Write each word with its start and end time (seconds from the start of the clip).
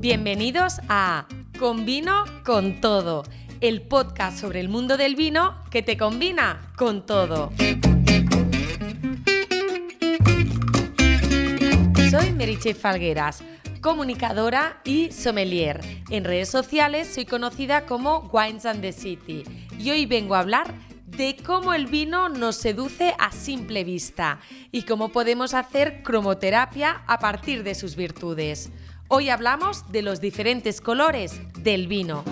Bienvenidos 0.00 0.80
a 0.88 1.26
Con 1.58 1.84
vino 1.84 2.24
con 2.46 2.80
todo, 2.80 3.24
el 3.60 3.82
podcast 3.82 4.38
sobre 4.38 4.60
el 4.60 4.70
mundo 4.70 4.96
del 4.96 5.14
vino 5.14 5.62
que 5.70 5.82
te 5.82 5.98
combina 5.98 6.72
con 6.76 7.04
todo. 7.04 7.52
Soy 12.10 12.32
Meriche 12.32 12.72
Falgueras, 12.72 13.42
comunicadora 13.82 14.80
y 14.84 15.12
sommelier. 15.12 15.82
En 16.08 16.24
redes 16.24 16.48
sociales 16.48 17.12
soy 17.12 17.26
conocida 17.26 17.84
como 17.84 18.30
Wines 18.32 18.64
and 18.64 18.80
the 18.80 18.92
City 18.92 19.44
y 19.78 19.90
hoy 19.90 20.06
vengo 20.06 20.34
a 20.34 20.40
hablar 20.40 20.87
de 21.18 21.36
cómo 21.44 21.74
el 21.74 21.88
vino 21.88 22.28
nos 22.28 22.54
seduce 22.54 23.12
a 23.18 23.32
simple 23.32 23.82
vista 23.82 24.38
y 24.70 24.82
cómo 24.82 25.08
podemos 25.08 25.52
hacer 25.52 26.04
cromoterapia 26.04 27.02
a 27.08 27.18
partir 27.18 27.64
de 27.64 27.74
sus 27.74 27.96
virtudes. 27.96 28.70
Hoy 29.08 29.28
hablamos 29.28 29.90
de 29.90 30.02
los 30.02 30.20
diferentes 30.20 30.80
colores 30.80 31.40
del 31.58 31.88
vino. 31.88 32.22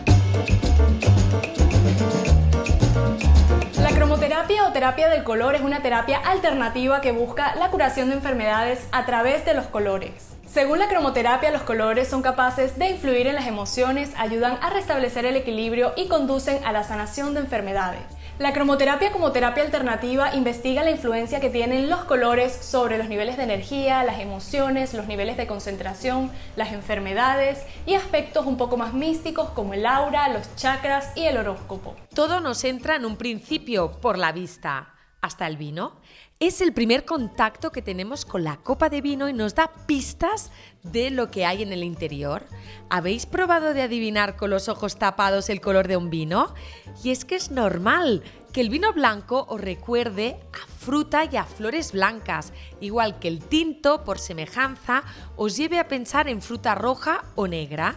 La 3.80 3.90
cromoterapia 3.90 4.68
o 4.68 4.72
terapia 4.72 5.08
del 5.08 5.24
color 5.24 5.56
es 5.56 5.62
una 5.62 5.82
terapia 5.82 6.18
alternativa 6.18 7.00
que 7.00 7.10
busca 7.10 7.56
la 7.56 7.72
curación 7.72 8.10
de 8.10 8.14
enfermedades 8.14 8.86
a 8.92 9.04
través 9.04 9.44
de 9.44 9.54
los 9.54 9.66
colores. 9.66 10.36
Según 10.46 10.78
la 10.78 10.86
cromoterapia, 10.86 11.50
los 11.50 11.62
colores 11.62 12.06
son 12.06 12.22
capaces 12.22 12.78
de 12.78 12.90
influir 12.90 13.26
en 13.26 13.34
las 13.34 13.48
emociones, 13.48 14.12
ayudan 14.16 14.58
a 14.62 14.70
restablecer 14.70 15.26
el 15.26 15.34
equilibrio 15.34 15.92
y 15.96 16.06
conducen 16.06 16.64
a 16.64 16.70
la 16.70 16.84
sanación 16.84 17.34
de 17.34 17.40
enfermedades. 17.40 18.15
La 18.38 18.52
cromoterapia 18.52 19.12
como 19.12 19.32
terapia 19.32 19.62
alternativa 19.62 20.34
investiga 20.34 20.84
la 20.84 20.90
influencia 20.90 21.40
que 21.40 21.48
tienen 21.48 21.88
los 21.88 22.04
colores 22.04 22.52
sobre 22.52 22.98
los 22.98 23.08
niveles 23.08 23.38
de 23.38 23.44
energía, 23.44 24.04
las 24.04 24.20
emociones, 24.20 24.92
los 24.92 25.06
niveles 25.06 25.38
de 25.38 25.46
concentración, 25.46 26.30
las 26.54 26.74
enfermedades 26.74 27.64
y 27.86 27.94
aspectos 27.94 28.44
un 28.44 28.58
poco 28.58 28.76
más 28.76 28.92
místicos 28.92 29.48
como 29.50 29.72
el 29.72 29.86
aura, 29.86 30.28
los 30.28 30.54
chakras 30.54 31.12
y 31.16 31.24
el 31.24 31.38
horóscopo. 31.38 31.96
Todo 32.14 32.40
nos 32.40 32.62
entra 32.64 32.96
en 32.96 33.06
un 33.06 33.16
principio 33.16 33.92
por 34.02 34.18
la 34.18 34.32
vista, 34.32 34.95
hasta 35.26 35.46
el 35.46 35.56
vino. 35.56 35.96
Es 36.38 36.60
el 36.60 36.72
primer 36.72 37.04
contacto 37.04 37.72
que 37.72 37.82
tenemos 37.82 38.24
con 38.24 38.44
la 38.44 38.58
copa 38.58 38.88
de 38.88 39.00
vino 39.00 39.28
y 39.28 39.32
nos 39.32 39.54
da 39.54 39.72
pistas 39.86 40.52
de 40.82 41.10
lo 41.10 41.30
que 41.30 41.44
hay 41.44 41.62
en 41.62 41.72
el 41.72 41.82
interior. 41.82 42.46
¿Habéis 42.90 43.26
probado 43.26 43.74
de 43.74 43.82
adivinar 43.82 44.36
con 44.36 44.50
los 44.50 44.68
ojos 44.68 44.98
tapados 44.98 45.50
el 45.50 45.60
color 45.60 45.88
de 45.88 45.96
un 45.96 46.10
vino? 46.10 46.54
Y 47.02 47.10
es 47.10 47.24
que 47.24 47.34
es 47.34 47.50
normal 47.50 48.22
que 48.52 48.60
el 48.60 48.70
vino 48.70 48.92
blanco 48.92 49.46
os 49.48 49.60
recuerde 49.60 50.38
a 50.52 50.66
fruta 50.78 51.24
y 51.30 51.36
a 51.36 51.44
flores 51.44 51.92
blancas, 51.92 52.52
igual 52.80 53.18
que 53.18 53.28
el 53.28 53.40
tinto, 53.40 54.04
por 54.04 54.18
semejanza, 54.18 55.02
os 55.36 55.56
lleve 55.56 55.80
a 55.80 55.88
pensar 55.88 56.28
en 56.28 56.40
fruta 56.40 56.74
roja 56.74 57.24
o 57.34 57.48
negra. 57.48 57.96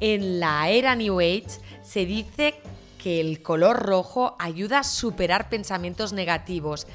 En 0.00 0.40
la 0.40 0.68
era 0.70 0.96
New 0.96 1.20
Age 1.20 1.60
se 1.82 2.04
dice 2.04 2.54
que 3.04 3.20
el 3.20 3.42
color 3.42 3.82
rojo 3.82 4.34
ayuda 4.38 4.78
a 4.78 4.82
superar 4.82 5.50
pensamientos 5.50 6.14
negativos, 6.14 6.86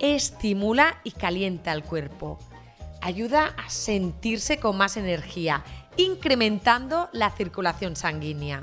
estimula 0.00 0.98
y 1.04 1.10
calienta 1.10 1.74
el 1.74 1.84
cuerpo, 1.84 2.38
ayuda 3.02 3.54
a 3.54 3.68
sentirse 3.68 4.60
con 4.60 4.78
más 4.78 4.96
energía, 4.96 5.62
incrementando 5.98 7.10
la 7.12 7.30
circulación 7.32 7.96
sanguínea. 7.96 8.62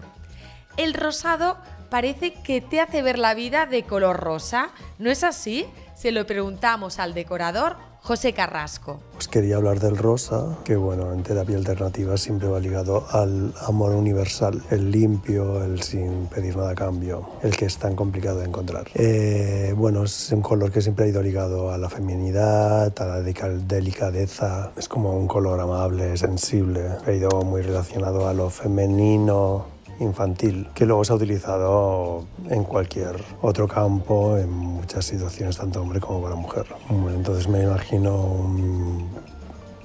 El 0.77 0.95
rosado 0.95 1.59
parece 1.89 2.33
que 2.33 2.61
te 2.61 2.81
hace 2.81 3.01
ver 3.01 3.17
la 3.17 3.33
vida 3.33 3.65
de 3.65 3.83
color 3.83 4.17
rosa, 4.17 4.69
¿no 4.99 5.09
es 5.09 5.23
así? 5.23 5.65
Se 5.95 6.11
lo 6.11 6.25
preguntamos 6.25 6.99
al 6.99 7.13
decorador 7.13 7.77
José 8.05 8.33
Carrasco. 8.33 8.99
Os 9.17 9.27
quería 9.27 9.55
hablar 9.55 9.79
del 9.79 9.97
rosa, 9.97 10.59
que 10.63 10.75
bueno, 10.75 11.11
en 11.11 11.23
terapia 11.23 11.57
alternativa 11.57 12.17
siempre 12.17 12.47
va 12.47 12.59
ligado 12.59 13.07
al 13.09 13.51
amor 13.65 13.93
universal, 13.95 14.61
el 14.69 14.91
limpio, 14.91 15.63
el 15.63 15.81
sin 15.81 16.27
pedir 16.27 16.55
nada 16.55 16.69
a 16.71 16.75
cambio, 16.75 17.27
el 17.41 17.57
que 17.57 17.65
es 17.65 17.77
tan 17.77 17.95
complicado 17.95 18.41
de 18.41 18.45
encontrar. 18.45 18.85
Eh, 18.93 19.73
bueno, 19.75 20.03
es 20.03 20.31
un 20.31 20.43
color 20.43 20.71
que 20.71 20.83
siempre 20.83 21.05
ha 21.05 21.07
ido 21.07 21.23
ligado 21.23 21.71
a 21.71 21.79
la 21.79 21.89
feminidad, 21.89 22.93
a 22.95 23.05
la 23.05 23.21
delicadeza, 23.21 24.71
es 24.77 24.87
como 24.87 25.17
un 25.17 25.27
color 25.27 25.59
amable, 25.59 26.15
sensible, 26.15 26.87
ha 27.07 27.11
ido 27.11 27.41
muy 27.41 27.63
relacionado 27.63 28.27
a 28.27 28.35
lo 28.35 28.51
femenino, 28.51 29.74
infantil, 29.99 30.67
que 30.73 30.85
luego 30.85 31.03
se 31.03 31.13
ha 31.13 31.15
utilizado 31.15 32.25
en 32.49 32.63
cualquier 32.63 33.15
otro 33.41 33.67
campo, 33.67 34.37
en 34.37 34.49
muchas 34.51 35.05
situaciones, 35.05 35.57
tanto 35.57 35.81
hombre 35.81 35.99
como 35.99 36.21
para 36.21 36.35
mujer. 36.35 36.65
Entonces 37.13 37.47
me 37.47 37.63
imagino 37.63 38.49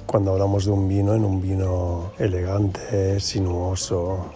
cuando 0.06 0.32
hablamos 0.32 0.64
de 0.64 0.72
un 0.72 0.88
vino, 0.88 1.14
en 1.14 1.24
un 1.24 1.40
vino 1.40 2.12
elegante, 2.18 3.20
sinuoso, 3.20 4.26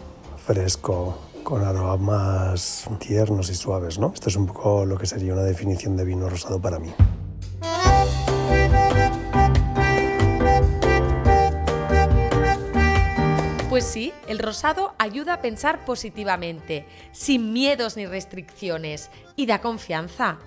fresco, 0.47 1.17
con 1.43 1.63
aromas 1.63 2.87
tiernos 2.99 3.51
y 3.51 3.55
suaves, 3.55 3.99
¿no? 3.99 4.13
Esto 4.15 4.29
es 4.29 4.37
un 4.37 4.47
poco 4.47 4.87
lo 4.87 4.97
que 4.97 5.07
sería 5.07 5.33
una 5.33 5.43
definición 5.43 5.97
de 5.97 6.05
vino 6.05 6.29
rosado 6.29 6.61
para 6.61 6.79
mí. 6.79 6.91
Sí, 13.85 14.13
el 14.29 14.39
rosado 14.39 14.95
ayuda 14.99 15.35
a 15.35 15.41
pensar 15.41 15.85
positivamente, 15.85 16.87
sin 17.13 17.53
miedos 17.53 17.97
ni 17.97 18.07
restricciones, 18.07 19.11
y 19.37 19.47
da 19.47 19.61
confianza. 19.61 20.39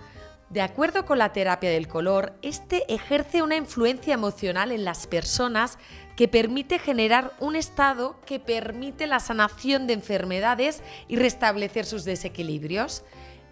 De 0.49 0.61
acuerdo 0.61 1.05
con 1.05 1.19
la 1.19 1.33
terapia 1.33 1.69
del 1.69 1.87
color, 1.87 2.33
este 2.41 2.91
ejerce 2.93 3.41
una 3.41 3.55
influencia 3.55 4.13
emocional 4.13 4.71
en 4.71 4.85
las 4.85 5.05
personas 5.05 5.77
que 6.15 6.27
permite 6.27 6.79
generar 6.79 7.33
un 7.39 7.55
estado 7.55 8.19
que 8.25 8.39
permite 8.39 9.07
la 9.07 9.19
sanación 9.19 9.87
de 9.87 9.93
enfermedades 9.93 10.81
y 11.07 11.17
restablecer 11.17 11.85
sus 11.85 12.05
desequilibrios. 12.05 13.03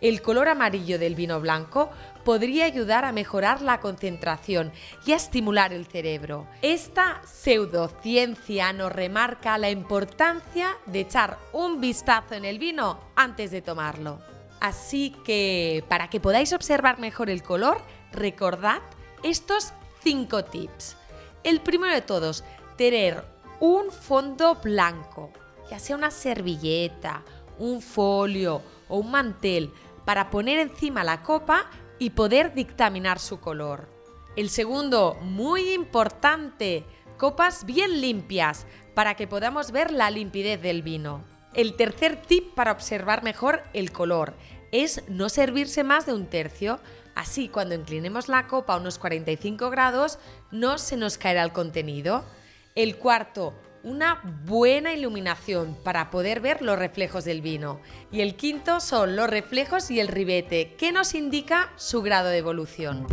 El 0.05 0.21
color 0.21 0.49
amarillo 0.49 0.99
del 0.99 1.16
vino 1.16 1.41
blanco 1.41 1.89
podría 2.23 2.66
ayudar 2.66 3.05
a 3.05 3.11
mejorar 3.11 3.63
la 3.63 3.79
concentración 3.79 4.71
y 5.03 5.13
a 5.13 5.16
estimular 5.16 5.73
el 5.73 5.88
cerebro. 5.88 6.45
Esta 6.61 7.23
pseudociencia 7.25 8.71
nos 8.71 8.91
remarca 8.91 9.57
la 9.57 9.71
importancia 9.71 10.77
de 10.85 10.99
echar 10.99 11.39
un 11.53 11.81
vistazo 11.81 12.35
en 12.35 12.45
el 12.45 12.59
vino 12.59 12.99
antes 13.16 13.49
de 13.49 13.63
tomarlo. 13.63 14.19
Así 14.59 15.16
que, 15.25 15.83
para 15.89 16.07
que 16.07 16.19
podáis 16.19 16.53
observar 16.53 16.99
mejor 16.99 17.31
el 17.31 17.41
color, 17.41 17.81
recordad 18.11 18.83
estos 19.23 19.73
cinco 20.03 20.45
tips. 20.45 20.97
El 21.43 21.61
primero 21.61 21.95
de 21.95 22.03
todos, 22.03 22.43
tener 22.77 23.25
un 23.59 23.89
fondo 23.89 24.53
blanco, 24.63 25.31
ya 25.72 25.79
sea 25.79 25.95
una 25.95 26.11
servilleta, 26.11 27.23
un 27.57 27.81
folio 27.81 28.61
o 28.87 28.97
un 28.97 29.11
mantel, 29.11 29.72
para 30.05 30.29
poner 30.29 30.59
encima 30.59 31.03
la 31.03 31.23
copa 31.23 31.69
y 31.99 32.11
poder 32.11 32.53
dictaminar 32.53 33.19
su 33.19 33.39
color. 33.39 33.89
El 34.35 34.49
segundo, 34.49 35.17
muy 35.21 35.73
importante, 35.73 36.85
copas 37.17 37.66
bien 37.66 38.01
limpias 38.01 38.66
para 38.93 39.16
que 39.16 39.27
podamos 39.27 39.71
ver 39.71 39.91
la 39.91 40.09
limpidez 40.11 40.61
del 40.61 40.81
vino. 40.81 41.23
El 41.53 41.75
tercer 41.75 42.21
tip 42.21 42.53
para 42.53 42.73
observar 42.73 43.23
mejor 43.23 43.63
el 43.73 43.91
color 43.91 44.33
es 44.71 45.03
no 45.07 45.29
servirse 45.29 45.83
más 45.83 46.05
de 46.05 46.13
un 46.13 46.25
tercio. 46.25 46.79
Así, 47.16 47.47
cuando 47.47 47.75
inclinemos 47.75 48.27
la 48.27 48.47
copa 48.47 48.73
a 48.73 48.77
unos 48.77 48.99
45 48.99 49.69
grados, 49.69 50.19
no 50.51 50.77
se 50.77 50.97
nos 50.97 51.17
caerá 51.17 51.43
el 51.43 51.53
contenido. 51.53 52.25
El 52.75 52.97
cuarto, 52.97 53.53
una 53.85 54.19
buena 54.47 54.94
iluminación 54.94 55.78
para 55.84 56.09
poder 56.09 56.41
ver 56.41 56.63
los 56.63 56.78
reflejos 56.78 57.23
del 57.23 57.41
vino. 57.41 57.79
Y 58.12 58.22
el 58.22 58.35
quinto 58.35 58.79
son 58.79 59.16
los 59.16 59.29
reflejos 59.29 59.91
y 59.91 60.00
el 60.00 60.07
ribete, 60.07 60.73
que 60.75 60.91
nos 60.91 61.13
indica 61.13 61.69
su 61.75 62.01
grado 62.01 62.29
de 62.29 62.40
evolución. 62.40 63.06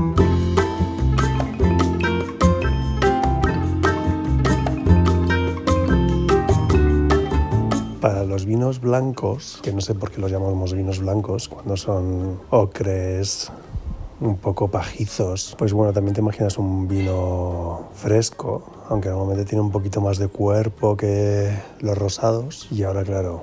Para 8.01 8.25
los 8.25 8.47
vinos 8.47 8.81
blancos, 8.81 9.61
que 9.63 9.73
no 9.73 9.83
sé 9.83 9.95
por 9.95 10.11
qué 10.11 10.23
los 10.23 10.31
llamamos 10.31 10.73
vinos 10.73 10.99
blancos, 11.01 11.49
cuando 11.49 11.77
son 11.77 12.41
ocres, 12.49 13.53
un 14.23 14.37
poco 14.37 14.69
pajizos. 14.69 15.55
Pues 15.59 15.73
bueno, 15.73 15.93
también 15.93 16.15
te 16.15 16.21
imaginas 16.21 16.59
un 16.59 16.89
vino 16.89 17.89
fresco, 17.95 18.63
aunque 18.89 19.09
normalmente 19.09 19.45
tiene 19.45 19.63
un 19.63 19.71
poquito 19.71 20.01
más 20.01 20.19
de 20.19 20.29
cuerpo 20.29 20.97
que 20.97 21.53
los 21.81 21.99
rosados. 21.99 22.69
Y 22.71 22.85
ahora, 22.85 23.03
claro, 23.03 23.43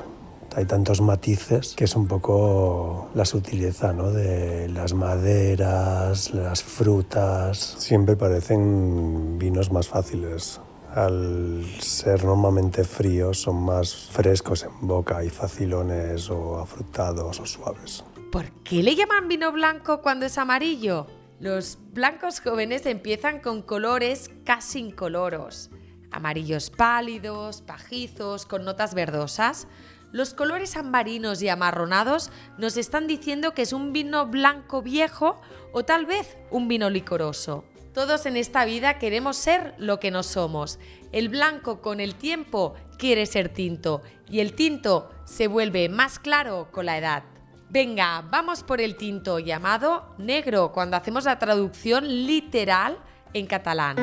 hay 0.55 0.65
tantos 0.65 1.01
matices 1.01 1.75
que 1.75 1.83
es 1.83 1.95
un 1.95 2.07
poco 2.07 3.09
la 3.13 3.25
sutileza 3.25 3.93
¿no? 3.93 4.11
de 4.11 4.69
las 4.69 4.93
maderas, 4.93 6.33
las 6.33 6.63
frutas. 6.63 7.75
Siempre 7.77 8.15
parecen 8.15 9.37
vinos 9.37 9.71
más 9.71 9.87
fáciles. 9.87 10.59
Al 10.95 11.65
ser 11.79 12.25
normalmente 12.25 12.83
fríos 12.83 13.41
son 13.41 13.57
más 13.57 13.93
frescos 14.11 14.63
en 14.63 14.87
boca 14.87 15.23
y 15.23 15.29
facilones 15.29 16.31
o 16.31 16.59
afrutados 16.59 17.39
o 17.39 17.45
suaves. 17.45 18.03
¿Por 18.31 18.51
qué 18.63 18.83
le 18.83 18.95
llaman 18.95 19.27
vino 19.27 19.51
blanco 19.51 20.03
cuando 20.03 20.27
es 20.27 20.37
amarillo? 20.37 21.07
Los 21.39 21.79
blancos 21.93 22.41
jóvenes 22.41 22.85
empiezan 22.85 23.39
con 23.39 23.63
colores 23.63 24.29
casi 24.45 24.77
incoloros, 24.79 25.71
amarillos 26.11 26.69
pálidos, 26.69 27.63
pajizos, 27.63 28.45
con 28.45 28.65
notas 28.65 28.93
verdosas. 28.93 29.67
Los 30.11 30.35
colores 30.35 30.77
ambarinos 30.77 31.41
y 31.41 31.49
amarronados 31.49 32.29
nos 32.59 32.77
están 32.77 33.07
diciendo 33.07 33.55
que 33.55 33.63
es 33.63 33.73
un 33.73 33.93
vino 33.93 34.27
blanco 34.27 34.83
viejo 34.83 35.41
o 35.73 35.83
tal 35.83 36.05
vez 36.05 36.37
un 36.51 36.67
vino 36.67 36.91
licoroso. 36.91 37.63
Todos 37.95 38.27
en 38.27 38.37
esta 38.37 38.63
vida 38.63 38.99
queremos 38.99 39.37
ser 39.37 39.73
lo 39.79 39.99
que 39.99 40.11
no 40.11 40.21
somos. 40.21 40.77
El 41.11 41.29
blanco 41.29 41.81
con 41.81 41.99
el 41.99 42.13
tiempo 42.13 42.75
quiere 42.99 43.25
ser 43.25 43.49
tinto 43.49 44.03
y 44.29 44.39
el 44.41 44.53
tinto 44.53 45.09
se 45.25 45.47
vuelve 45.47 45.89
más 45.89 46.19
claro 46.19 46.69
con 46.71 46.85
la 46.85 46.99
edad. 46.99 47.23
Venga, 47.71 48.23
vamos 48.27 48.63
por 48.63 48.81
el 48.81 48.95
tinto 48.95 49.37
llamado 49.37 50.15
negro 50.17 50.71
cuando 50.71 50.97
hacemos 50.97 51.25
la 51.25 51.37
traducción 51.37 52.03
literal 52.07 52.97
en 53.31 53.45
catalán. 53.45 53.95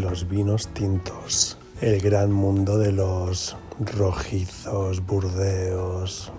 Los 0.00 0.28
vinos 0.28 0.66
tintos, 0.74 1.56
el 1.80 2.00
gran 2.00 2.32
mundo 2.32 2.78
de 2.78 2.90
los 2.90 3.56
rojizos, 3.78 5.06
burdeos, 5.06 6.32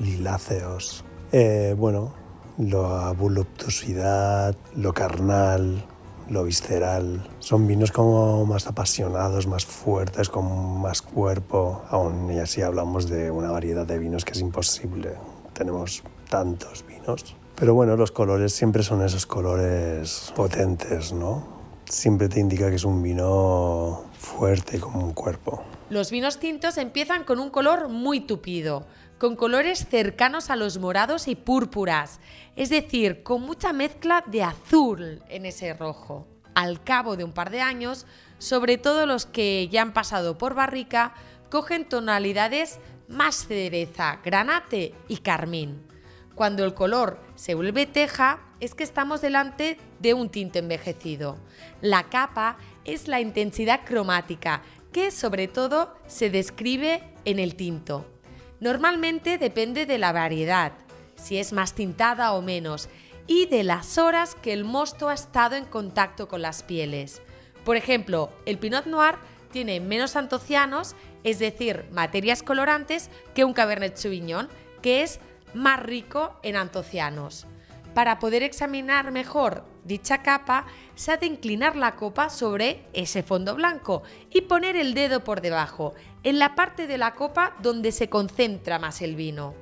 liláceos. 0.00 1.04
Eh, 1.30 1.74
bueno, 1.76 2.14
la 2.56 3.12
voluptuosidad, 3.12 4.56
lo 4.74 4.94
carnal, 4.94 5.84
lo 6.28 6.44
visceral. 6.44 7.28
Son 7.38 7.66
vinos 7.66 7.92
como 7.92 8.44
más 8.46 8.66
apasionados, 8.66 9.46
más 9.46 9.64
fuertes, 9.64 10.28
con 10.28 10.80
más 10.80 11.02
cuerpo. 11.02 11.82
Aún 11.88 12.30
y 12.32 12.38
así 12.38 12.62
hablamos 12.62 13.08
de 13.08 13.30
una 13.30 13.50
variedad 13.50 13.86
de 13.86 13.98
vinos 13.98 14.24
que 14.24 14.32
es 14.32 14.40
imposible. 14.40 15.14
Tenemos 15.52 16.02
tantos 16.28 16.84
vinos. 16.86 17.36
Pero 17.54 17.74
bueno, 17.74 17.96
los 17.96 18.12
colores 18.12 18.52
siempre 18.52 18.82
son 18.82 19.02
esos 19.02 19.24
colores 19.24 20.32
potentes, 20.36 21.12
¿no? 21.12 21.56
Siempre 21.88 22.28
te 22.28 22.40
indica 22.40 22.68
que 22.68 22.76
es 22.76 22.84
un 22.84 23.02
vino 23.02 24.04
fuerte 24.18 24.78
como 24.78 25.04
un 25.04 25.12
cuerpo. 25.12 25.62
Los 25.88 26.10
vinos 26.10 26.38
tintos 26.40 26.78
empiezan 26.78 27.22
con 27.24 27.38
un 27.38 27.48
color 27.48 27.88
muy 27.88 28.20
tupido, 28.20 28.86
con 29.18 29.36
colores 29.36 29.86
cercanos 29.88 30.50
a 30.50 30.56
los 30.56 30.78
morados 30.78 31.28
y 31.28 31.36
púrpuras, 31.36 32.20
es 32.54 32.68
decir, 32.68 33.22
con 33.22 33.42
mucha 33.42 33.72
mezcla 33.72 34.22
de 34.26 34.42
azul 34.42 35.22
en 35.28 35.46
ese 35.46 35.72
rojo. 35.74 36.26
Al 36.54 36.82
cabo 36.82 37.16
de 37.16 37.24
un 37.24 37.32
par 37.32 37.50
de 37.50 37.60
años, 37.60 38.06
sobre 38.38 38.78
todo 38.78 39.06
los 39.06 39.26
que 39.26 39.68
ya 39.68 39.82
han 39.82 39.92
pasado 39.92 40.38
por 40.38 40.54
barrica, 40.54 41.14
cogen 41.50 41.88
tonalidades 41.88 42.78
más 43.08 43.46
cereza, 43.46 44.20
granate 44.24 44.94
y 45.08 45.18
carmín. 45.18 45.86
Cuando 46.34 46.64
el 46.64 46.74
color 46.74 47.20
se 47.34 47.54
vuelve 47.54 47.86
teja, 47.86 48.40
es 48.60 48.74
que 48.74 48.84
estamos 48.84 49.20
delante 49.20 49.78
de 50.00 50.14
un 50.14 50.28
tinte 50.28 50.58
envejecido. 50.58 51.38
La 51.80 52.04
capa 52.04 52.58
es 52.84 53.08
la 53.08 53.20
intensidad 53.20 53.84
cromática, 53.84 54.62
que 54.92 55.10
sobre 55.10 55.48
todo 55.48 55.94
se 56.06 56.30
describe 56.30 57.02
en 57.24 57.38
el 57.38 57.54
tinto. 57.54 58.15
Normalmente 58.60 59.38
depende 59.38 59.86
de 59.86 59.98
la 59.98 60.12
variedad, 60.12 60.72
si 61.16 61.38
es 61.38 61.52
más 61.52 61.74
tintada 61.74 62.32
o 62.32 62.42
menos, 62.42 62.88
y 63.26 63.46
de 63.46 63.64
las 63.64 63.98
horas 63.98 64.34
que 64.34 64.52
el 64.52 64.64
mosto 64.64 65.08
ha 65.08 65.14
estado 65.14 65.56
en 65.56 65.64
contacto 65.64 66.28
con 66.28 66.42
las 66.42 66.62
pieles. 66.62 67.20
Por 67.64 67.76
ejemplo, 67.76 68.30
el 68.46 68.58
Pinot 68.58 68.86
Noir 68.86 69.16
tiene 69.50 69.80
menos 69.80 70.16
antocianos, 70.16 70.94
es 71.24 71.38
decir, 71.38 71.86
materias 71.90 72.42
colorantes, 72.42 73.10
que 73.34 73.44
un 73.44 73.52
Cabernet 73.52 73.96
Sauvignon, 73.96 74.48
que 74.82 75.02
es 75.02 75.18
más 75.54 75.82
rico 75.82 76.38
en 76.42 76.56
antocianos. 76.56 77.46
Para 77.94 78.18
poder 78.18 78.42
examinar 78.42 79.10
mejor 79.10 79.64
dicha 79.86 80.22
capa, 80.22 80.66
se 80.94 81.12
ha 81.12 81.16
de 81.16 81.26
inclinar 81.26 81.76
la 81.76 81.96
copa 81.96 82.28
sobre 82.28 82.86
ese 82.92 83.22
fondo 83.22 83.54
blanco 83.54 84.02
y 84.30 84.42
poner 84.42 84.76
el 84.76 84.94
dedo 84.94 85.24
por 85.24 85.40
debajo, 85.40 85.94
en 86.22 86.38
la 86.38 86.54
parte 86.54 86.86
de 86.86 86.98
la 86.98 87.14
copa 87.14 87.54
donde 87.62 87.92
se 87.92 88.08
concentra 88.08 88.78
más 88.78 89.00
el 89.02 89.16
vino. 89.16 89.54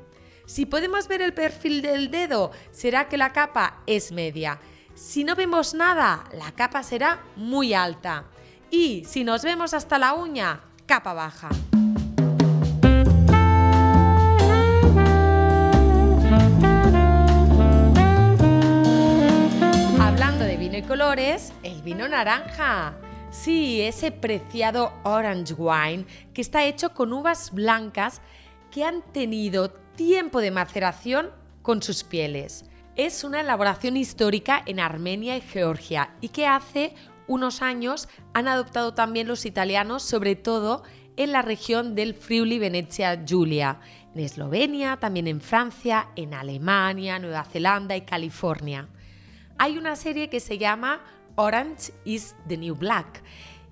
Si 0.47 0.67
podemos 0.67 1.09
ver 1.09 1.23
el 1.23 1.35
perfil 1.35 1.83
del 1.83 2.11
dedo, 2.11 2.51
será 2.71 3.09
que 3.09 3.17
la 3.17 3.33
capa 3.33 3.83
es 3.87 4.13
media. 4.13 4.59
Si 4.95 5.25
no 5.25 5.35
vemos 5.35 5.75
nada, 5.75 6.25
la 6.33 6.53
capa 6.53 6.83
será 6.83 7.23
muy 7.37 7.75
alta. 7.75 8.25
Y 8.71 9.05
si 9.07 9.25
nos 9.25 9.43
vemos 9.43 9.75
hasta 9.75 9.99
la 9.99 10.15
uña, 10.15 10.61
capa 10.87 11.15
baja. 11.15 11.49
Colores, 20.83 21.53
el 21.63 21.83
vino 21.83 22.09
naranja. 22.09 22.95
Sí, 23.31 23.81
ese 23.81 24.11
preciado 24.11 24.93
orange 25.05 25.55
wine 25.55 26.05
que 26.33 26.41
está 26.41 26.65
hecho 26.65 26.95
con 26.95 27.13
uvas 27.13 27.53
blancas 27.53 28.21
que 28.71 28.85
han 28.85 29.03
tenido 29.13 29.71
tiempo 29.71 30.41
de 30.41 30.51
maceración 30.51 31.31
con 31.63 31.83
sus 31.83 32.03
pieles. 32.03 32.65
Es 32.97 33.25
una 33.25 33.41
elaboración 33.41 33.97
histórica 33.97 34.63
en 34.67 34.81
Armenia 34.81 35.37
y 35.37 35.41
Georgia 35.41 36.15
y 36.21 36.29
que 36.29 36.47
hace 36.47 36.95
unos 37.27 37.63
años 37.63 38.09
han 38.33 38.49
adoptado 38.49 38.95
también 38.95 39.29
los 39.29 39.47
italianos, 39.47 40.03
sobre 40.03 40.35
todo 40.37 40.83
en 41.17 41.33
la 41.33 41.43
región 41.43 41.95
del 41.95 42.15
Friuli 42.15 42.59
Venezia 42.59 43.25
Giulia, 43.25 43.79
en 44.15 44.21
Eslovenia, 44.21 44.97
también 44.97 45.29
en 45.29 45.41
Francia, 45.41 46.09
en 46.17 46.35
Alemania, 46.35 47.19
Nueva 47.19 47.45
Zelanda 47.45 47.97
y 47.97 48.03
California 48.03 48.89
hay 49.59 49.79
una 49.79 49.97
serie 49.97 50.29
que 50.29 50.41
se 50.41 50.59
llama 50.59 51.01
Orange 51.37 51.93
is 52.05 52.35
the 52.49 52.57
New 52.57 52.75
Black. 52.75 53.23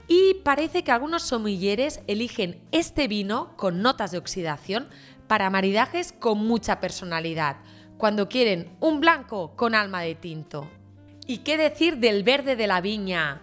Y 0.08 0.34
parece 0.44 0.82
que 0.84 0.92
algunos 0.92 1.22
somilleres 1.22 2.00
eligen 2.06 2.60
este 2.72 3.08
vino 3.08 3.56
con 3.56 3.82
notas 3.82 4.10
de 4.10 4.18
oxidación 4.18 4.88
para 5.26 5.50
maridajes 5.50 6.12
con 6.12 6.38
mucha 6.38 6.80
personalidad, 6.80 7.56
cuando 7.96 8.28
quieren 8.28 8.76
un 8.80 9.00
blanco 9.00 9.54
con 9.56 9.74
alma 9.74 10.02
de 10.02 10.14
tinto. 10.14 10.68
¿Y 11.26 11.38
qué 11.38 11.56
decir 11.56 11.98
del 11.98 12.24
verde 12.24 12.56
de 12.56 12.66
la 12.66 12.80
viña? 12.80 13.42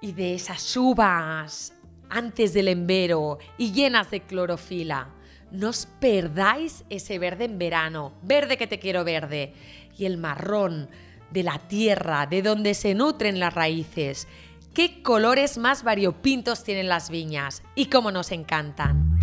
Y 0.00 0.12
de 0.12 0.34
esas 0.34 0.76
uvas 0.76 1.74
antes 2.08 2.54
del 2.54 2.68
embero 2.68 3.38
y 3.58 3.72
llenas 3.72 4.10
de 4.10 4.20
clorofila. 4.20 5.10
No 5.50 5.70
os 5.70 5.86
perdáis 6.00 6.84
ese 6.88 7.18
verde 7.18 7.44
en 7.44 7.58
verano, 7.58 8.12
verde 8.22 8.56
que 8.56 8.66
te 8.66 8.78
quiero 8.78 9.04
verde. 9.04 9.54
Y 9.96 10.04
el 10.04 10.18
marrón, 10.18 10.88
de 11.30 11.42
la 11.42 11.58
tierra, 11.58 12.26
de 12.26 12.42
donde 12.42 12.74
se 12.74 12.94
nutren 12.94 13.40
las 13.40 13.54
raíces. 13.54 14.26
¿Qué 14.74 15.02
colores 15.02 15.56
más 15.56 15.84
variopintos 15.84 16.62
tienen 16.62 16.88
las 16.88 17.08
viñas? 17.08 17.62
Y 17.74 17.86
cómo 17.86 18.10
nos 18.10 18.30
encantan. 18.30 19.18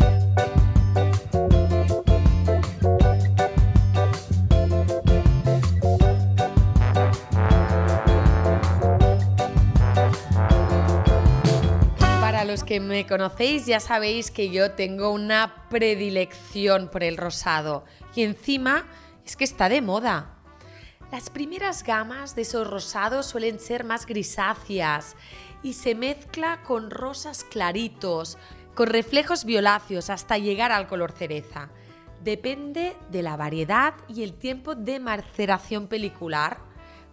Para 11.99 12.45
los 12.45 12.63
que 12.63 12.79
me 12.79 13.05
conocéis 13.05 13.67
ya 13.67 13.79
sabéis 13.79 14.31
que 14.31 14.49
yo 14.49 14.71
tengo 14.71 15.11
una 15.11 15.67
predilección 15.69 16.89
por 16.89 17.03
el 17.03 17.15
rosado 17.17 17.85
y 18.15 18.23
encima 18.23 18.87
es 19.23 19.35
que 19.35 19.43
está 19.43 19.69
de 19.69 19.81
moda. 19.81 20.42
Las 21.13 21.29
primeras 21.29 21.83
gamas 21.83 22.35
de 22.35 22.41
esos 22.41 22.67
rosados 22.67 23.27
suelen 23.27 23.59
ser 23.59 23.83
más 23.83 24.07
grisáceas 24.07 25.15
y 25.61 25.73
se 25.73 25.93
mezcla 25.93 26.63
con 26.63 26.89
rosas 26.89 27.43
claritos, 27.43 28.39
con 28.73 28.87
reflejos 28.87 29.45
violáceos 29.45 30.09
hasta 30.09 30.39
llegar 30.39 30.71
al 30.71 30.87
color 30.87 31.11
cereza. 31.11 31.69
Depende 32.23 32.97
de 33.11 33.21
la 33.21 33.37
variedad 33.37 33.93
y 34.07 34.23
el 34.23 34.33
tiempo 34.33 34.73
de 34.73 34.99
maceración 34.99 35.85
pelicular. 35.85 36.57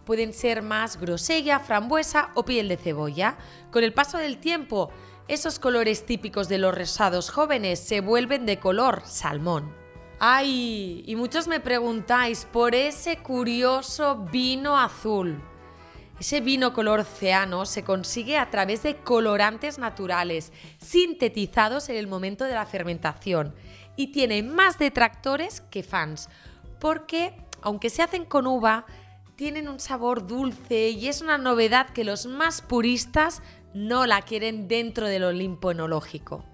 Pueden 0.03 0.33
ser 0.33 0.63
más 0.63 0.99
grosella, 0.99 1.59
frambuesa 1.59 2.31
o 2.33 2.43
piel 2.43 2.69
de 2.69 2.77
cebolla. 2.77 3.37
Con 3.69 3.83
el 3.83 3.93
paso 3.93 4.17
del 4.17 4.39
tiempo, 4.39 4.89
esos 5.27 5.59
colores 5.59 6.07
típicos 6.07 6.49
de 6.49 6.57
los 6.57 6.75
rosados 6.75 7.29
jóvenes 7.29 7.79
se 7.79 8.01
vuelven 8.01 8.47
de 8.47 8.57
color 8.57 9.03
salmón. 9.05 9.80
Ay, 10.23 11.03
y 11.07 11.15
muchos 11.15 11.47
me 11.47 11.59
preguntáis 11.59 12.45
por 12.45 12.75
ese 12.75 13.17
curioso 13.17 14.27
vino 14.31 14.77
azul. 14.77 15.41
Ese 16.19 16.41
vino 16.41 16.73
color 16.73 16.99
océano 16.99 17.65
se 17.65 17.83
consigue 17.83 18.37
a 18.37 18.51
través 18.51 18.83
de 18.83 18.97
colorantes 18.97 19.79
naturales, 19.79 20.53
sintetizados 20.77 21.89
en 21.89 21.95
el 21.95 22.05
momento 22.05 22.45
de 22.45 22.53
la 22.53 22.67
fermentación, 22.67 23.55
y 23.95 24.11
tiene 24.11 24.43
más 24.43 24.77
detractores 24.77 25.61
que 25.71 25.81
fans, 25.81 26.29
porque 26.79 27.35
aunque 27.63 27.89
se 27.89 28.03
hacen 28.03 28.25
con 28.25 28.45
uva, 28.45 28.85
tienen 29.35 29.67
un 29.67 29.79
sabor 29.79 30.27
dulce 30.27 30.89
y 30.89 31.07
es 31.07 31.21
una 31.21 31.39
novedad 31.39 31.89
que 31.89 32.03
los 32.03 32.27
más 32.27 32.61
puristas 32.61 33.41
no 33.73 34.05
la 34.05 34.21
quieren 34.21 34.67
dentro 34.67 35.07
del 35.07 35.23
Olimpo 35.23 35.71
enológico. 35.71 36.45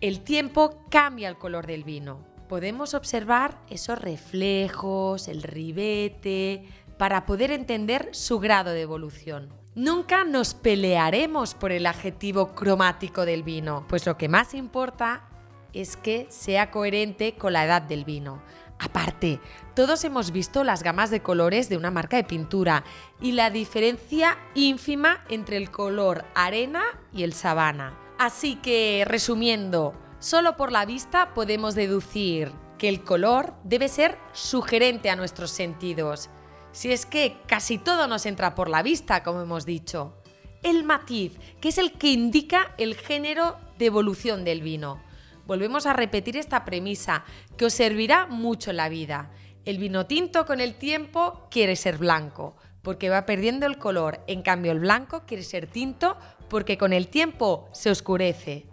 El 0.00 0.20
tiempo 0.20 0.86
cambia 0.88 1.28
el 1.28 1.36
color 1.36 1.66
del 1.66 1.84
vino 1.84 2.29
podemos 2.50 2.94
observar 2.94 3.56
esos 3.70 3.96
reflejos, 3.96 5.28
el 5.28 5.44
ribete, 5.44 6.64
para 6.98 7.24
poder 7.24 7.52
entender 7.52 8.08
su 8.10 8.40
grado 8.40 8.72
de 8.72 8.80
evolución. 8.80 9.50
Nunca 9.76 10.24
nos 10.24 10.54
pelearemos 10.54 11.54
por 11.54 11.70
el 11.70 11.86
adjetivo 11.86 12.56
cromático 12.56 13.24
del 13.24 13.44
vino, 13.44 13.86
pues 13.88 14.04
lo 14.04 14.18
que 14.18 14.28
más 14.28 14.52
importa 14.54 15.28
es 15.72 15.96
que 15.96 16.26
sea 16.28 16.72
coherente 16.72 17.36
con 17.36 17.52
la 17.52 17.64
edad 17.64 17.82
del 17.82 18.04
vino. 18.04 18.42
Aparte, 18.80 19.38
todos 19.76 20.02
hemos 20.02 20.32
visto 20.32 20.64
las 20.64 20.82
gamas 20.82 21.12
de 21.12 21.22
colores 21.22 21.68
de 21.68 21.76
una 21.76 21.92
marca 21.92 22.16
de 22.16 22.24
pintura 22.24 22.82
y 23.20 23.30
la 23.30 23.50
diferencia 23.50 24.36
ínfima 24.56 25.22
entre 25.28 25.56
el 25.56 25.70
color 25.70 26.24
arena 26.34 26.82
y 27.12 27.22
el 27.22 27.32
sabana. 27.32 27.96
Así 28.18 28.56
que, 28.56 29.04
resumiendo, 29.06 29.94
solo 30.20 30.56
por 30.56 30.70
la 30.70 30.86
vista 30.86 31.34
podemos 31.34 31.74
deducir 31.74 32.52
que 32.78 32.88
el 32.88 33.02
color 33.02 33.54
debe 33.64 33.88
ser 33.88 34.16
sugerente 34.32 35.10
a 35.10 35.16
nuestros 35.16 35.50
sentidos 35.50 36.30
si 36.72 36.92
es 36.92 37.06
que 37.06 37.36
casi 37.46 37.78
todo 37.78 38.06
nos 38.06 38.26
entra 38.26 38.54
por 38.54 38.68
la 38.68 38.82
vista, 38.82 39.22
como 39.22 39.40
hemos 39.40 39.66
dicho. 39.66 40.14
El 40.62 40.84
matiz, 40.84 41.38
que 41.60 41.70
es 41.70 41.78
el 41.78 41.92
que 41.92 42.08
indica 42.08 42.74
el 42.78 42.94
género 42.94 43.58
de 43.78 43.86
evolución 43.86 44.44
del 44.44 44.62
vino. 44.62 45.02
Volvemos 45.46 45.86
a 45.86 45.94
repetir 45.94 46.36
esta 46.36 46.64
premisa, 46.64 47.24
que 47.56 47.64
os 47.64 47.72
servirá 47.72 48.26
mucho 48.26 48.70
en 48.70 48.76
la 48.76 48.88
vida. 48.88 49.30
El 49.64 49.78
vino 49.78 50.06
tinto 50.06 50.46
con 50.46 50.60
el 50.60 50.74
tiempo 50.74 51.48
quiere 51.50 51.76
ser 51.76 51.98
blanco, 51.98 52.56
porque 52.82 53.10
va 53.10 53.26
perdiendo 53.26 53.66
el 53.66 53.78
color. 53.78 54.22
En 54.26 54.42
cambio, 54.42 54.72
el 54.72 54.80
blanco 54.80 55.24
quiere 55.26 55.42
ser 55.42 55.66
tinto 55.66 56.16
porque 56.48 56.78
con 56.78 56.92
el 56.92 57.08
tiempo 57.08 57.68
se 57.72 57.90
oscurece. 57.90 58.69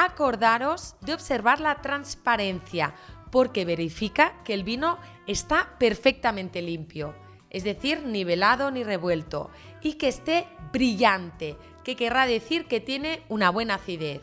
Acordaros 0.00 0.94
de 1.00 1.14
observar 1.14 1.60
la 1.60 1.82
transparencia, 1.82 2.94
porque 3.32 3.64
verifica 3.64 4.42
que 4.44 4.54
el 4.54 4.62
vino 4.64 4.98
está 5.26 5.76
perfectamente 5.78 6.62
limpio 6.62 7.14
es 7.50 7.64
decir, 7.64 8.04
nivelado 8.04 8.70
ni 8.70 8.84
revuelto, 8.84 9.50
y 9.82 9.94
que 9.94 10.08
esté 10.08 10.46
brillante, 10.72 11.56
que 11.84 11.96
querrá 11.96 12.26
decir 12.26 12.66
que 12.66 12.80
tiene 12.80 13.22
una 13.28 13.50
buena 13.50 13.74
acidez. 13.74 14.22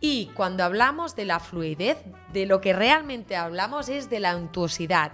Y 0.00 0.26
cuando 0.34 0.64
hablamos 0.64 1.14
de 1.14 1.24
la 1.24 1.40
fluidez, 1.40 1.98
de 2.32 2.46
lo 2.46 2.60
que 2.60 2.72
realmente 2.72 3.36
hablamos 3.36 3.88
es 3.88 4.10
de 4.10 4.20
la 4.20 4.36
untuosidad. 4.36 5.12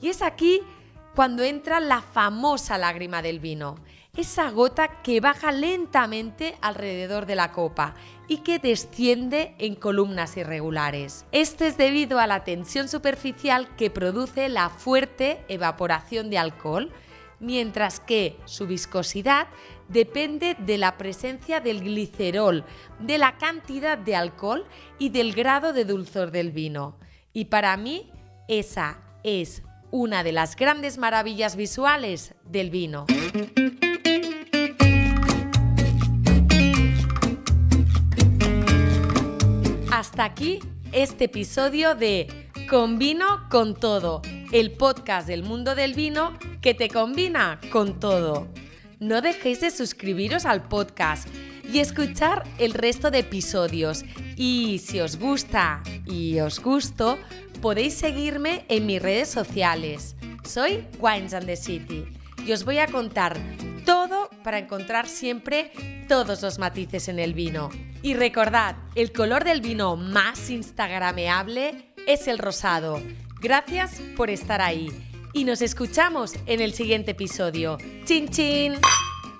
Y 0.00 0.08
es 0.08 0.22
aquí 0.22 0.60
cuando 1.14 1.42
entra 1.42 1.80
la 1.80 2.00
famosa 2.00 2.78
lágrima 2.78 3.22
del 3.22 3.40
vino 3.40 3.76
esa 4.16 4.50
gota 4.50 5.02
que 5.02 5.20
baja 5.20 5.52
lentamente 5.52 6.56
alrededor 6.60 7.26
de 7.26 7.36
la 7.36 7.52
copa 7.52 7.94
y 8.28 8.38
que 8.38 8.58
desciende 8.58 9.54
en 9.58 9.74
columnas 9.74 10.36
irregulares. 10.36 11.24
Esto 11.32 11.64
es 11.64 11.76
debido 11.76 12.18
a 12.18 12.26
la 12.26 12.44
tensión 12.44 12.88
superficial 12.88 13.74
que 13.76 13.90
produce 13.90 14.48
la 14.48 14.68
fuerte 14.68 15.44
evaporación 15.48 16.30
de 16.30 16.38
alcohol, 16.38 16.92
mientras 17.38 18.00
que 18.00 18.36
su 18.44 18.66
viscosidad 18.66 19.48
depende 19.88 20.56
de 20.58 20.78
la 20.78 20.98
presencia 20.98 21.60
del 21.60 21.80
glicerol, 21.80 22.64
de 22.98 23.18
la 23.18 23.38
cantidad 23.38 23.96
de 23.98 24.16
alcohol 24.16 24.66
y 24.98 25.08
del 25.08 25.32
grado 25.32 25.72
de 25.72 25.84
dulzor 25.84 26.30
del 26.30 26.52
vino. 26.52 26.98
Y 27.32 27.46
para 27.46 27.76
mí, 27.76 28.12
esa 28.48 29.00
es 29.24 29.62
una 29.90 30.22
de 30.22 30.32
las 30.32 30.54
grandes 30.56 30.98
maravillas 30.98 31.56
visuales 31.56 32.34
del 32.44 32.70
vino. 32.70 33.06
Hasta 40.10 40.24
aquí 40.24 40.58
este 40.90 41.26
episodio 41.26 41.94
de 41.94 42.26
Con 42.68 42.98
vino 42.98 43.46
con 43.48 43.76
todo, 43.76 44.22
el 44.50 44.72
podcast 44.72 45.28
del 45.28 45.44
mundo 45.44 45.76
del 45.76 45.94
vino 45.94 46.36
que 46.60 46.74
te 46.74 46.88
combina 46.88 47.60
con 47.70 48.00
todo. 48.00 48.48
No 48.98 49.22
dejéis 49.22 49.60
de 49.60 49.70
suscribiros 49.70 50.46
al 50.46 50.64
podcast 50.64 51.28
y 51.72 51.78
escuchar 51.78 52.42
el 52.58 52.74
resto 52.74 53.12
de 53.12 53.20
episodios. 53.20 54.04
Y 54.34 54.80
si 54.80 54.98
os 54.98 55.16
gusta 55.16 55.80
y 56.06 56.40
os 56.40 56.58
gusto, 56.58 57.16
podéis 57.62 57.94
seguirme 57.94 58.64
en 58.68 58.86
mis 58.86 59.00
redes 59.00 59.28
sociales. 59.28 60.16
Soy 60.42 60.88
Wines 60.98 61.34
and 61.34 61.46
the 61.46 61.54
City 61.54 62.04
y 62.44 62.50
os 62.50 62.64
voy 62.64 62.78
a 62.78 62.88
contar 62.88 63.38
todo 63.84 63.99
para 64.42 64.58
encontrar 64.58 65.08
siempre 65.08 65.72
todos 66.08 66.42
los 66.42 66.58
matices 66.58 67.08
en 67.08 67.18
el 67.18 67.34
vino. 67.34 67.70
Y 68.02 68.14
recordad, 68.14 68.76
el 68.94 69.12
color 69.12 69.44
del 69.44 69.60
vino 69.60 69.96
más 69.96 70.50
instagrameable 70.50 71.92
es 72.06 72.28
el 72.28 72.38
rosado. 72.38 73.00
Gracias 73.40 74.00
por 74.16 74.30
estar 74.30 74.60
ahí. 74.60 74.88
Y 75.32 75.44
nos 75.44 75.62
escuchamos 75.62 76.34
en 76.46 76.60
el 76.60 76.72
siguiente 76.74 77.12
episodio. 77.12 77.78
¡Chin 78.04 78.28
chin! 78.28 78.74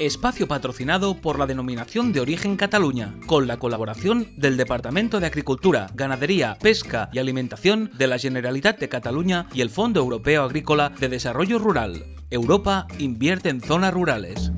Espacio 0.01 0.49
patrocinado 0.49 1.21
por 1.21 1.39
la 1.39 1.47
Denominación 1.47 2.13
de 2.15 2.21
Origen 2.21 2.57
Cataluña, 2.57 3.15
con 3.27 3.47
la 3.47 3.59
colaboración 3.59 4.29
del 4.39 4.57
Departamento 4.57 5.21
de 5.21 5.27
Agricultura, 5.27 5.89
Ganadería, 5.95 6.57
Pesca 6.59 7.11
y 7.13 7.19
Alimentación 7.19 7.91
de 7.99 8.07
la 8.07 8.19
Generalitat 8.19 8.79
de 8.79 8.89
Cataluña 8.89 9.47
y 9.53 9.61
el 9.61 9.69
Fondo 9.69 10.01
Europeo 10.01 10.45
Agrícola 10.45 10.89
de 10.89 11.11
Desarrollo 11.11 11.59
Rural. 11.59 12.03
Europa 12.31 12.87
invierte 12.99 13.51
en 13.51 13.61
zonas 13.61 13.93
rurales. 13.93 14.53